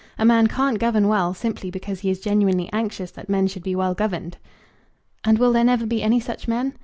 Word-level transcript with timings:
A 0.17 0.25
man 0.25 0.47
can't 0.47 0.79
govern 0.79 1.07
well, 1.07 1.35
simply 1.35 1.69
because 1.69 1.99
he 1.99 2.09
is 2.09 2.19
genuinely 2.19 2.71
anxious 2.73 3.11
that 3.11 3.29
men 3.29 3.45
should 3.45 3.61
be 3.61 3.75
well 3.75 3.93
governed." 3.93 4.37
"And 5.23 5.37
will 5.37 5.53
there 5.53 5.63
never 5.63 5.85
be 5.85 6.01
any 6.01 6.19
such 6.19 6.47
men?" 6.47 6.73